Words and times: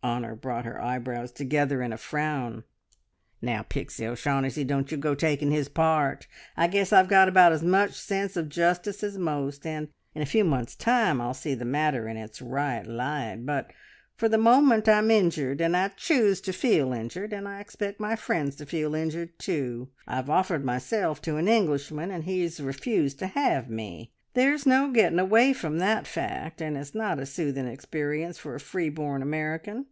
Honor 0.00 0.36
brought 0.36 0.64
her 0.64 0.80
eyebrows 0.80 1.32
together 1.32 1.82
in 1.82 1.92
a 1.92 1.98
frown. 1.98 2.62
"Now, 3.42 3.62
Pixie 3.68 4.06
O'Shaughnessy, 4.06 4.62
don't 4.62 4.92
you 4.92 4.96
go 4.96 5.16
taking 5.16 5.50
his 5.50 5.68
part! 5.68 6.28
I 6.56 6.68
guess 6.68 6.92
I've 6.92 7.08
got 7.08 7.26
about 7.26 7.50
as 7.50 7.64
much 7.64 7.94
sense 8.00 8.36
of 8.36 8.48
justice 8.48 9.02
as 9.02 9.18
most, 9.18 9.66
and 9.66 9.88
in 10.14 10.22
a 10.22 10.26
few 10.26 10.44
months' 10.44 10.76
time 10.76 11.20
I'll 11.20 11.34
see 11.34 11.52
the 11.54 11.64
matter 11.64 12.06
in 12.08 12.16
its 12.16 12.40
right 12.40 12.86
light, 12.86 13.38
but 13.44 13.72
for 14.16 14.28
the 14.28 14.38
moment 14.38 14.88
I'm 14.88 15.10
injured, 15.10 15.60
and 15.60 15.76
I 15.76 15.88
choose 15.88 16.40
to 16.42 16.52
feel 16.52 16.92
injured; 16.92 17.32
and 17.32 17.48
I 17.48 17.58
expect 17.60 17.98
my 17.98 18.14
friends 18.14 18.54
to 18.56 18.66
feel 18.66 18.94
injured 18.94 19.36
too. 19.40 19.88
I've 20.06 20.30
offered 20.30 20.64
myself 20.64 21.20
to 21.22 21.38
an 21.38 21.48
Englishman, 21.48 22.12
and 22.12 22.22
he's 22.22 22.60
refused 22.60 23.18
to 23.18 23.26
have 23.26 23.68
me. 23.68 24.12
There's 24.34 24.66
no 24.66 24.92
getting; 24.92 25.18
away 25.18 25.52
from 25.52 25.78
that 25.78 26.06
fact, 26.06 26.60
and 26.62 26.76
it's 26.76 26.94
not 26.94 27.18
a 27.18 27.26
soothing 27.26 27.66
experience 27.66 28.38
for 28.38 28.54
a 28.54 28.60
free 28.60 28.88
born 28.90 29.20
American. 29.20 29.86